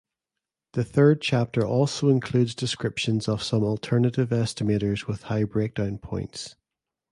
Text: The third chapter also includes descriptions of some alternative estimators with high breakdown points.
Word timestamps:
The 0.73 0.83
third 0.83 1.21
chapter 1.21 1.63
also 1.63 2.09
includes 2.09 2.55
descriptions 2.55 3.27
of 3.27 3.43
some 3.43 3.63
alternative 3.63 4.29
estimators 4.29 5.05
with 5.05 5.21
high 5.29 5.43
breakdown 5.43 5.99
points. 5.99 6.55